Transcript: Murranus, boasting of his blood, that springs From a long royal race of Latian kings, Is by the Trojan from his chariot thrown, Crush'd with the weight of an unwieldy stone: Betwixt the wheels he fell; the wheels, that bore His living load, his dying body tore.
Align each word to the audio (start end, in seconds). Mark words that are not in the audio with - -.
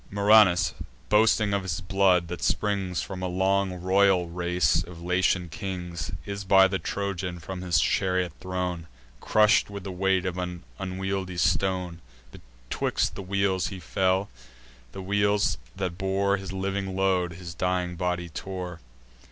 Murranus, 0.09 0.73
boasting 1.09 1.53
of 1.53 1.61
his 1.61 1.79
blood, 1.79 2.27
that 2.29 2.41
springs 2.41 3.03
From 3.03 3.21
a 3.21 3.27
long 3.27 3.73
royal 3.75 4.29
race 4.29 4.81
of 4.83 4.99
Latian 5.03 5.47
kings, 5.47 6.09
Is 6.25 6.43
by 6.43 6.67
the 6.67 6.79
Trojan 6.79 7.37
from 7.37 7.61
his 7.61 7.79
chariot 7.79 8.33
thrown, 8.39 8.87
Crush'd 9.19 9.69
with 9.69 9.83
the 9.83 9.91
weight 9.91 10.25
of 10.25 10.39
an 10.39 10.63
unwieldy 10.79 11.37
stone: 11.37 12.01
Betwixt 12.31 13.13
the 13.13 13.21
wheels 13.21 13.67
he 13.67 13.79
fell; 13.79 14.27
the 14.91 15.03
wheels, 15.03 15.59
that 15.75 15.99
bore 15.99 16.37
His 16.37 16.51
living 16.51 16.95
load, 16.95 17.33
his 17.33 17.53
dying 17.53 17.95
body 17.95 18.27
tore. 18.27 18.79